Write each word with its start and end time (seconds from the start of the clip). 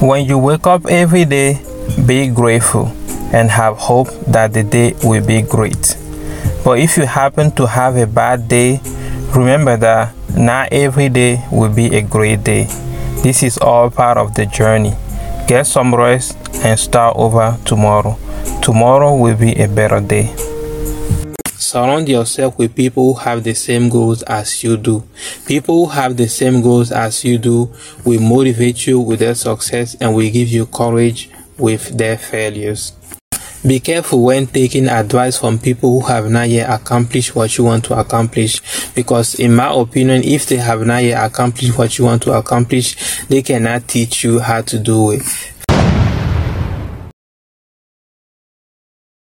When 0.00 0.26
you 0.26 0.38
wake 0.38 0.66
up 0.66 0.86
every 0.86 1.24
day, 1.24 1.60
be 2.06 2.28
grateful 2.28 2.92
and 3.32 3.50
have 3.50 3.76
hope 3.78 4.08
that 4.26 4.52
the 4.52 4.62
day 4.62 4.94
will 5.02 5.24
be 5.24 5.42
great. 5.42 5.96
But 6.64 6.78
if 6.78 6.96
you 6.96 7.06
happen 7.06 7.50
to 7.52 7.66
have 7.66 7.96
a 7.96 8.06
bad 8.06 8.48
day, 8.48 8.80
remember 9.34 9.76
that 9.76 10.14
not 10.36 10.72
every 10.72 11.08
day 11.08 11.44
will 11.50 11.72
be 11.72 11.94
a 11.96 12.02
great 12.02 12.44
day. 12.44 12.64
This 13.22 13.42
is 13.42 13.58
all 13.58 13.90
part 13.90 14.18
of 14.18 14.34
the 14.34 14.46
journey. 14.46 14.94
Get 15.46 15.66
some 15.66 15.94
rest 15.94 16.36
and 16.64 16.78
start 16.78 17.16
over 17.16 17.58
tomorrow. 17.64 18.18
Tomorrow 18.62 19.16
will 19.16 19.36
be 19.36 19.54
a 19.56 19.68
better 19.68 20.00
day. 20.00 20.34
Surround 21.74 22.08
yourself 22.08 22.56
with 22.56 22.76
people 22.76 23.14
who 23.14 23.18
have 23.18 23.42
the 23.42 23.52
same 23.52 23.88
goals 23.88 24.22
as 24.22 24.62
you 24.62 24.76
do. 24.76 25.02
People 25.44 25.86
who 25.86 25.90
have 25.90 26.16
the 26.16 26.28
same 26.28 26.62
goals 26.62 26.92
as 26.92 27.24
you 27.24 27.36
do 27.36 27.68
will 28.04 28.20
motivate 28.20 28.86
you 28.86 29.00
with 29.00 29.18
their 29.18 29.34
success 29.34 29.96
and 30.00 30.14
will 30.14 30.30
give 30.30 30.46
you 30.46 30.66
courage 30.66 31.28
with 31.58 31.98
their 31.98 32.16
failures. 32.16 32.92
Be 33.66 33.80
careful 33.80 34.22
when 34.22 34.46
taking 34.46 34.86
advice 34.86 35.36
from 35.36 35.58
people 35.58 36.00
who 36.00 36.06
have 36.06 36.30
not 36.30 36.48
yet 36.48 36.70
accomplished 36.70 37.34
what 37.34 37.58
you 37.58 37.64
want 37.64 37.86
to 37.86 37.98
accomplish 37.98 38.60
because 38.94 39.34
in 39.34 39.56
my 39.56 39.74
opinion 39.74 40.22
if 40.22 40.46
they 40.46 40.58
have 40.58 40.86
not 40.86 41.02
yet 41.02 41.26
accomplished 41.26 41.76
what 41.76 41.98
you 41.98 42.04
want 42.04 42.22
to 42.22 42.34
accomplish 42.34 43.24
they 43.26 43.42
cannot 43.42 43.88
teach 43.88 44.22
you 44.22 44.38
how 44.38 44.60
to 44.60 44.78
do 44.78 45.10
it 45.10 45.22